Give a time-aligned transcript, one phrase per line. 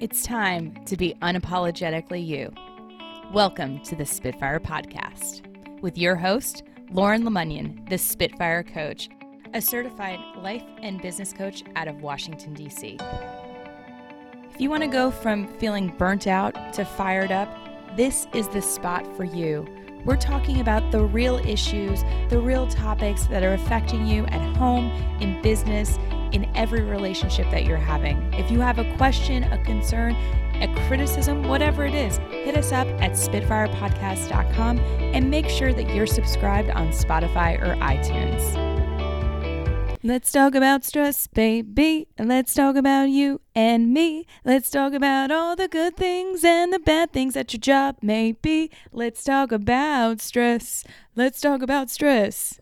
[0.00, 2.52] It's time to be unapologetically you.
[3.32, 5.42] Welcome to the Spitfire Podcast
[5.80, 9.08] with your host, Lauren LeMunyan, the Spitfire Coach,
[9.54, 12.96] a certified life and business coach out of Washington, D.C.
[14.54, 17.48] If you want to go from feeling burnt out to fired up,
[17.96, 19.66] this is the spot for you.
[20.04, 24.92] We're talking about the real issues, the real topics that are affecting you at home,
[25.20, 25.98] in business,
[26.32, 28.32] in every relationship that you're having.
[28.34, 30.14] If you have a question, a concern,
[30.62, 36.06] a criticism, whatever it is, hit us up at SpitfirePodcast.com and make sure that you're
[36.06, 38.78] subscribed on Spotify or iTunes.
[40.04, 42.06] Let's talk about stress, baby.
[42.18, 44.26] Let's talk about you and me.
[44.44, 48.32] Let's talk about all the good things and the bad things that your job may
[48.32, 48.70] be.
[48.92, 50.84] Let's talk about stress.
[51.16, 52.60] Let's talk about stress.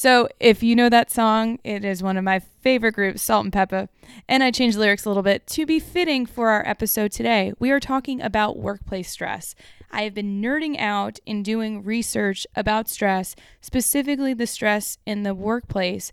[0.00, 3.88] So, if you know that song, it is one of my favorite groups, Salt-N-Pepa.
[4.28, 7.52] And I changed the lyrics a little bit to be fitting for our episode today.
[7.58, 9.56] We are talking about workplace stress.
[9.90, 15.34] I have been nerding out in doing research about stress, specifically the stress in the
[15.34, 16.12] workplace.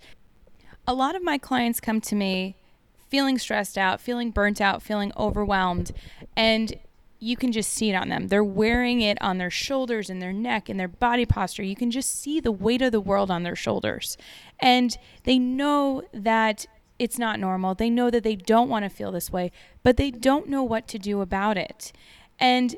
[0.88, 2.56] A lot of my clients come to me
[3.08, 5.92] feeling stressed out, feeling burnt out, feeling overwhelmed.
[6.36, 6.74] And
[7.26, 8.28] you can just see it on them.
[8.28, 11.64] They're wearing it on their shoulders and their neck and their body posture.
[11.64, 14.16] You can just see the weight of the world on their shoulders.
[14.60, 16.68] And they know that
[17.00, 17.74] it's not normal.
[17.74, 20.88] They know that they don't want to feel this way, but they don't know what
[20.90, 21.92] to do about it.
[22.40, 22.76] And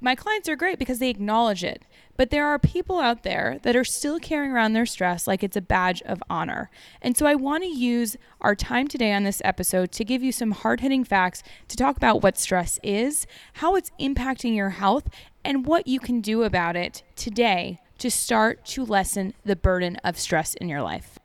[0.00, 1.84] my clients are great because they acknowledge it.
[2.20, 5.56] But there are people out there that are still carrying around their stress like it's
[5.56, 6.68] a badge of honor.
[7.00, 10.30] And so I want to use our time today on this episode to give you
[10.30, 15.08] some hard hitting facts to talk about what stress is, how it's impacting your health,
[15.46, 20.18] and what you can do about it today to start to lessen the burden of
[20.18, 21.18] stress in your life.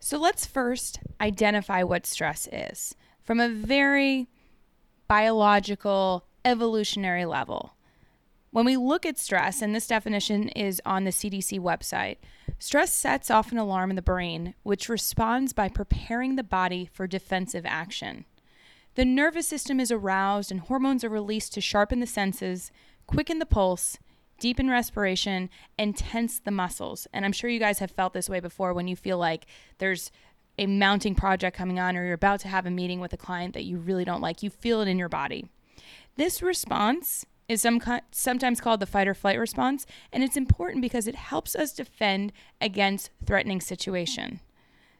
[0.00, 4.28] So let's first identify what stress is from a very
[5.08, 7.72] biological, evolutionary level.
[8.50, 12.16] When we look at stress, and this definition is on the CDC website,
[12.58, 17.06] stress sets off an alarm in the brain, which responds by preparing the body for
[17.06, 18.24] defensive action.
[18.94, 22.72] The nervous system is aroused, and hormones are released to sharpen the senses,
[23.06, 23.98] quicken the pulse,
[24.40, 27.06] deepen respiration, and tense the muscles.
[27.12, 30.10] And I'm sure you guys have felt this way before when you feel like there's
[30.58, 33.54] a mounting project coming on or you're about to have a meeting with a client
[33.54, 34.42] that you really don't like.
[34.42, 35.48] You feel it in your body.
[36.16, 41.06] This response is some sometimes called the fight or flight response, and it's important because
[41.06, 44.40] it helps us defend against threatening situation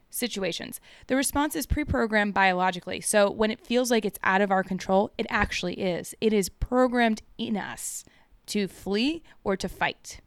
[0.09, 0.79] situations.
[1.07, 3.01] The response is pre-programmed biologically.
[3.01, 6.15] So when it feels like it's out of our control, it actually is.
[6.19, 8.03] It is programmed in us
[8.47, 10.21] to flee or to fight.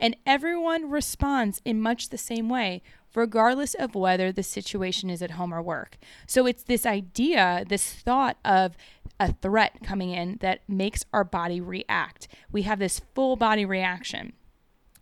[0.00, 2.82] And everyone responds in much the same way,
[3.14, 5.98] regardless of whether the situation is at home or work.
[6.26, 8.76] So it's this idea, this thought of
[9.20, 12.28] a threat coming in that makes our body react.
[12.50, 14.32] We have this full body reaction.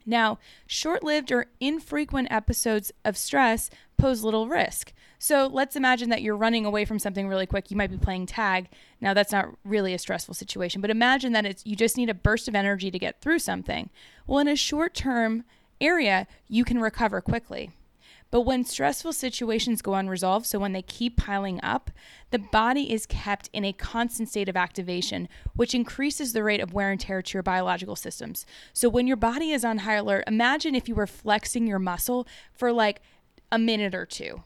[0.07, 3.69] Now, short lived or infrequent episodes of stress
[3.99, 4.93] pose little risk.
[5.19, 7.71] So let's imagine that you're running away from something really quick.
[7.71, 8.69] You might be playing tag.
[9.01, 12.15] Now, that's not really a stressful situation, but imagine that it's you just need a
[12.15, 13.91] burst of energy to get through something.
[14.27, 15.45] Well, in a short term
[15.81, 17.71] area, you can recover quickly.
[18.37, 21.91] But when stressful situations go unresolved, so when they keep piling up,
[22.33, 26.75] the body is kept in a constant state of activation, which increases the rate of
[26.75, 28.45] wear and tear to your biological systems.
[28.75, 32.29] So when your body is on high alert, imagine if you were flexing your muscle
[32.53, 33.01] for like
[33.51, 34.43] a minute or two.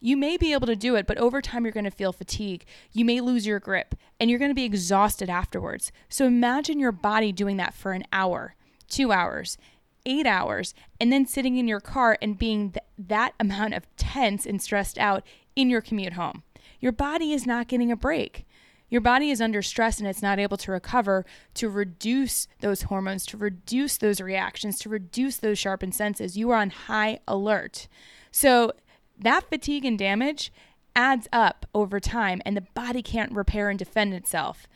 [0.00, 2.64] You may be able to do it, but over time you're going to feel fatigue.
[2.94, 5.92] You may lose your grip and you're going to be exhausted afterwards.
[6.08, 8.54] So imagine your body doing that for an hour,
[8.88, 9.58] two hours
[10.06, 14.46] eight hours and then sitting in your car and being th- that amount of tense
[14.46, 15.22] and stressed out
[15.54, 16.42] in your commute home.
[16.80, 18.46] Your body is not getting a break.
[18.88, 23.26] Your body is under stress and it's not able to recover to reduce those hormones,
[23.26, 26.38] to reduce those reactions, to reduce those sharpened senses.
[26.38, 27.88] You are on high alert.
[28.30, 28.72] So
[29.18, 30.52] that fatigue and damage
[30.94, 34.66] adds up over time, and the body can't repair and defend itself.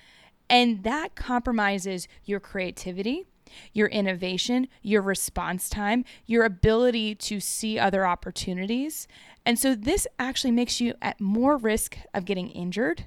[0.51, 3.27] And that compromises your creativity,
[3.73, 9.07] your innovation, your response time, your ability to see other opportunities.
[9.45, 13.05] And so this actually makes you at more risk of getting injured,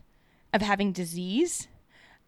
[0.54, 1.68] of having disease,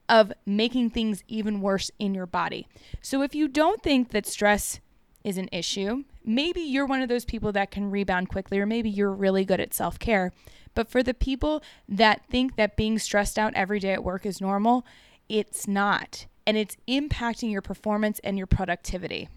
[0.07, 2.67] of making things even worse in your body.
[3.01, 4.79] So if you don't think that stress
[5.23, 8.89] is an issue, maybe you're one of those people that can rebound quickly, or maybe
[8.89, 10.31] you're really good at self care.
[10.75, 14.41] But for the people that think that being stressed out every day at work is
[14.41, 14.85] normal,
[15.27, 19.30] it's not and it's impacting your performance and your productivity.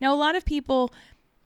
[0.00, 0.92] Now, a lot of people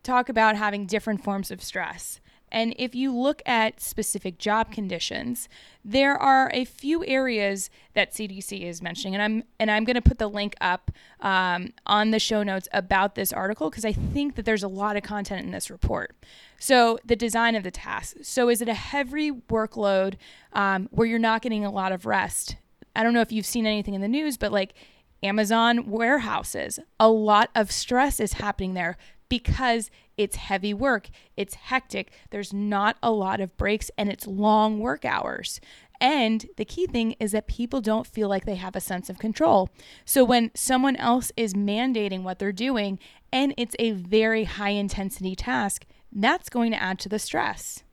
[0.02, 2.20] talk about having different forms of stress.
[2.52, 5.48] And if you look at specific job conditions,
[5.82, 10.02] there are a few areas that CDC is mentioning, and I'm and I'm going to
[10.02, 14.34] put the link up um, on the show notes about this article because I think
[14.34, 16.14] that there's a lot of content in this report.
[16.58, 18.18] So the design of the task.
[18.22, 20.16] So is it a heavy workload
[20.52, 22.56] um, where you're not getting a lot of rest?
[22.94, 24.74] I don't know if you've seen anything in the news, but like
[25.22, 28.96] Amazon warehouses, a lot of stress is happening there
[29.28, 34.78] because it's heavy work, it's hectic, there's not a lot of breaks, and it's long
[34.78, 35.60] work hours.
[36.02, 39.20] And the key thing is that people don't feel like they have a sense of
[39.20, 39.70] control.
[40.04, 42.98] So when someone else is mandating what they're doing
[43.32, 47.84] and it's a very high intensity task, that's going to add to the stress.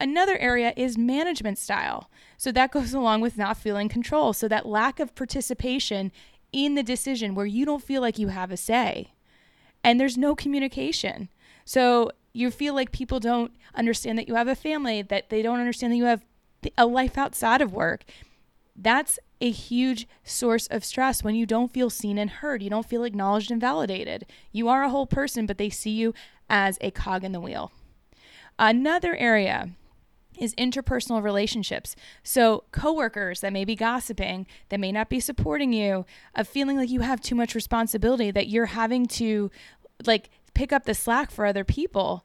[0.00, 2.10] Another area is management style.
[2.36, 4.32] So that goes along with not feeling control.
[4.32, 6.12] So that lack of participation
[6.52, 9.12] in the decision where you don't feel like you have a say
[9.84, 11.28] and there's no communication.
[11.64, 15.60] So you feel like people don't understand that you have a family, that they don't
[15.60, 16.24] understand that you have
[16.78, 18.04] a life outside of work.
[18.74, 22.62] That's a huge source of stress when you don't feel seen and heard.
[22.62, 24.26] You don't feel acknowledged and validated.
[24.50, 26.14] You are a whole person, but they see you
[26.48, 27.70] as a cog in the wheel.
[28.58, 29.70] Another area
[30.38, 31.94] is interpersonal relationships.
[32.22, 36.04] So, coworkers that may be gossiping, that may not be supporting you,
[36.34, 39.50] of feeling like you have too much responsibility, that you're having to
[40.06, 42.24] like pick up the slack for other people.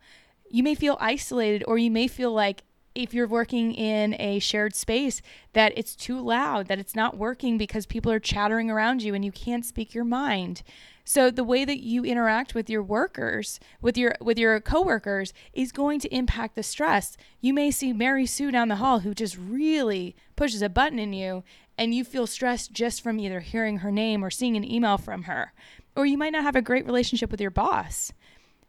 [0.50, 2.64] You may feel isolated, or you may feel like
[2.96, 5.22] if you're working in a shared space
[5.54, 9.24] that it's too loud, that it's not working because people are chattering around you and
[9.24, 10.64] you can't speak your mind.
[11.10, 15.72] So the way that you interact with your workers, with your with your coworkers is
[15.72, 17.18] going to impact the stress.
[17.42, 21.12] You may see Mary Sue down the hall who just really pushes a button in
[21.12, 21.44] you
[21.80, 25.24] and you feel stressed just from either hearing her name or seeing an email from
[25.24, 25.52] her.
[25.96, 28.14] Or you might not have a great relationship with your boss.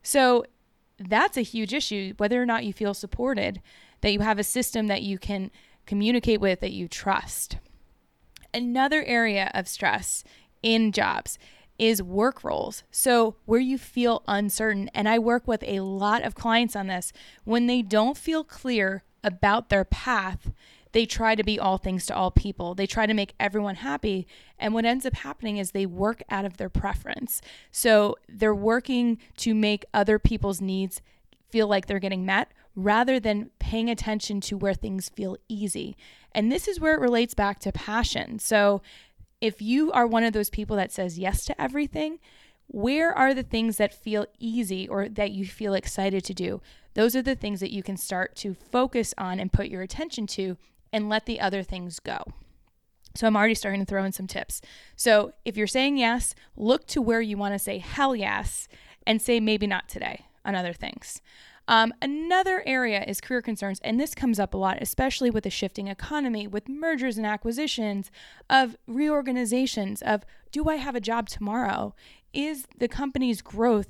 [0.03, 0.47] So
[0.99, 3.61] that's a huge issue whether or not you feel supported,
[4.01, 5.51] that you have a system that you can
[5.85, 7.59] communicate with that you trust.
[8.55, 10.25] Another area of stress
[10.63, 11.39] in jobs
[11.81, 12.85] is work roles.
[12.91, 17.11] So, where you feel uncertain, and I work with a lot of clients on this,
[17.44, 20.53] when they don't feel clear about their path,
[20.93, 22.75] they try to be all things to all people.
[22.75, 24.27] They try to make everyone happy.
[24.59, 27.41] And what ends up happening is they work out of their preference.
[27.73, 31.00] So, they're working to make other people's needs
[31.49, 35.97] feel like they're getting met rather than paying attention to where things feel easy.
[36.32, 38.38] And this is where it relates back to passion.
[38.38, 38.82] So,
[39.41, 42.19] if you are one of those people that says yes to everything,
[42.67, 46.61] where are the things that feel easy or that you feel excited to do?
[46.95, 50.27] Those are the things that you can start to focus on and put your attention
[50.29, 50.57] to
[50.93, 52.23] and let the other things go.
[53.17, 54.61] So I'm already starting to throw in some tips.
[54.95, 58.69] So if you're saying yes, look to where you want to say hell yes
[59.07, 61.21] and say maybe not today on other things.
[61.70, 65.50] Um, another area is career concerns, and this comes up a lot, especially with the
[65.50, 68.11] shifting economy, with mergers and acquisitions,
[68.50, 71.94] of reorganizations, of do I have a job tomorrow?
[72.34, 73.87] Is the company's growth,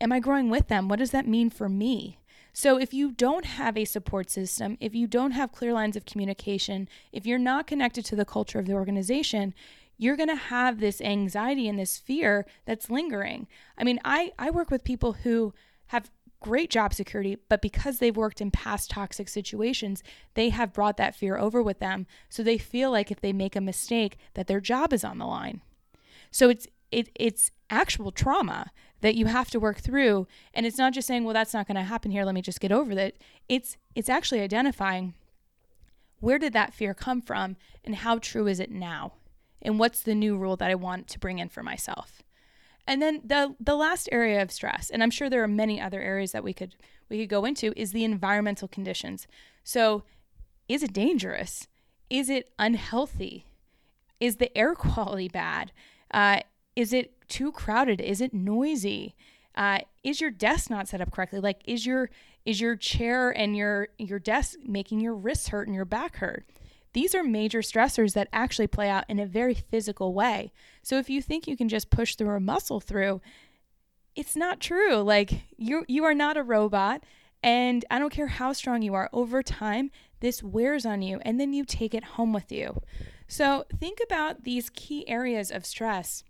[0.00, 0.88] am I growing with them?
[0.88, 2.18] What does that mean for me?
[2.52, 6.04] So, if you don't have a support system, if you don't have clear lines of
[6.04, 9.54] communication, if you're not connected to the culture of the organization,
[9.96, 13.46] you're going to have this anxiety and this fear that's lingering.
[13.78, 15.54] I mean, I, I work with people who
[15.90, 16.08] have
[16.40, 20.02] great job security, but because they've worked in past toxic situations,
[20.34, 22.06] they have brought that fear over with them.
[22.28, 25.26] So they feel like if they make a mistake, that their job is on the
[25.26, 25.60] line.
[26.30, 30.92] So it's it, it's actual trauma that you have to work through and it's not
[30.92, 33.22] just saying well that's not going to happen here let me just get over it
[33.48, 35.14] it's it's actually identifying
[36.18, 39.12] where did that fear come from and how true is it now
[39.62, 42.22] and what's the new rule that i want to bring in for myself
[42.86, 46.00] and then the the last area of stress, and I'm sure there are many other
[46.00, 46.74] areas that we could
[47.08, 49.26] we could go into is the environmental conditions.
[49.64, 50.04] So,
[50.68, 51.66] is it dangerous?
[52.08, 53.46] Is it unhealthy?
[54.18, 55.72] Is the air quality bad?
[56.12, 56.40] Uh,
[56.76, 58.00] is it too crowded?
[58.00, 59.14] Is it noisy?
[59.54, 61.40] Uh, is your desk not set up correctly?
[61.40, 62.10] Like, is your
[62.46, 66.46] is your chair and your your desk making your wrists hurt and your back hurt?
[66.92, 70.52] These are major stressors that actually play out in a very physical way.
[70.82, 73.20] So if you think you can just push through a muscle through,
[74.16, 74.96] it's not true.
[74.96, 77.04] Like you you are not a robot
[77.42, 81.40] and I don't care how strong you are over time, this wears on you and
[81.40, 82.82] then you take it home with you.
[83.28, 86.24] So think about these key areas of stress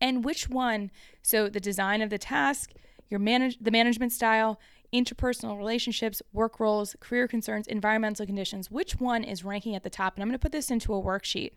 [0.00, 0.90] and which one,
[1.22, 2.72] so the design of the task,
[3.08, 4.58] your manage the management style,
[5.02, 10.14] interpersonal relationships, work roles, career concerns, environmental conditions, which one is ranking at the top?
[10.14, 11.52] And I'm going to put this into a worksheet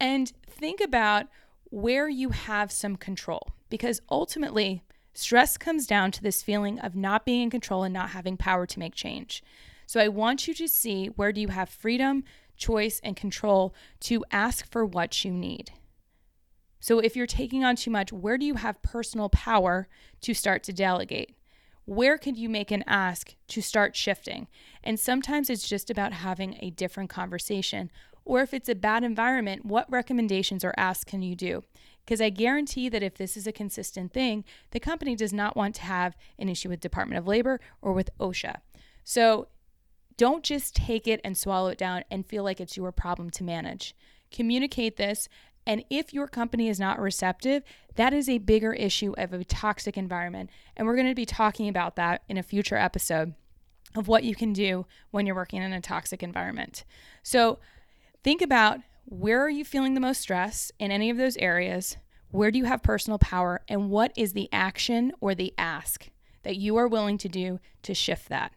[0.00, 1.26] and think about
[1.70, 4.82] where you have some control because ultimately
[5.14, 8.66] Stress comes down to this feeling of not being in control and not having power
[8.66, 9.42] to make change.
[9.86, 12.24] So I want you to see where do you have freedom,
[12.56, 15.72] choice, and control to ask for what you need.
[16.80, 19.86] So if you're taking on too much, where do you have personal power
[20.22, 21.36] to start to delegate?
[21.84, 24.46] Where could you make an ask to start shifting?
[24.84, 27.90] And sometimes it's just about having a different conversation.
[28.24, 31.64] Or if it's a bad environment, what recommendations or asks can you do?
[32.04, 35.74] Because I guarantee that if this is a consistent thing, the company does not want
[35.76, 38.56] to have an issue with Department of Labor or with OSHA.
[39.04, 39.48] So
[40.16, 43.44] don't just take it and swallow it down and feel like it's your problem to
[43.44, 43.94] manage.
[44.30, 45.28] Communicate this.
[45.66, 47.62] And if your company is not receptive,
[47.94, 50.50] that is a bigger issue of a toxic environment.
[50.76, 53.34] And we're going to be talking about that in a future episode
[53.94, 56.84] of what you can do when you're working in a toxic environment.
[57.22, 57.58] So
[58.24, 61.96] think about where are you feeling the most stress in any of those areas?
[62.30, 63.60] Where do you have personal power?
[63.68, 66.08] And what is the action or the ask
[66.42, 68.52] that you are willing to do to shift that?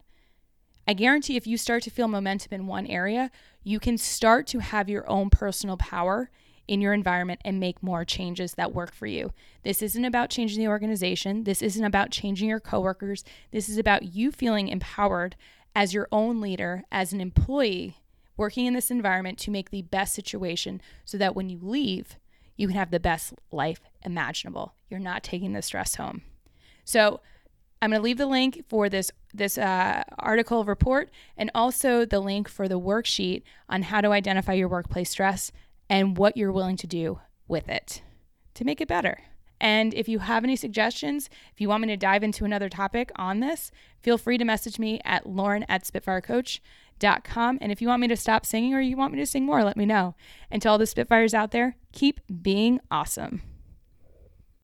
[0.88, 3.32] I guarantee if you start to feel momentum in one area,
[3.64, 6.30] you can start to have your own personal power
[6.68, 9.32] in your environment and make more changes that work for you.
[9.64, 11.44] This isn't about changing the organization.
[11.44, 13.24] This isn't about changing your coworkers.
[13.52, 15.36] This is about you feeling empowered
[15.76, 17.98] as your own leader, as an employee
[18.38, 22.18] working in this environment to make the best situation so that when you leave,
[22.58, 24.74] you can have the best life imaginable.
[24.90, 26.22] You're not taking the stress home.
[26.84, 27.22] So,
[27.82, 32.20] I'm going to leave the link for this this uh, article report and also the
[32.20, 35.52] link for the worksheet on how to identify your workplace stress
[35.90, 38.02] and what you're willing to do with it
[38.56, 39.20] to make it better.
[39.60, 43.12] And if you have any suggestions, if you want me to dive into another topic
[43.16, 47.58] on this, feel free to message me at lauren at spitfirecoach.com.
[47.62, 49.64] And if you want me to stop singing or you want me to sing more,
[49.64, 50.16] let me know.
[50.52, 53.42] And to all the Spitfires out there, keep being awesome.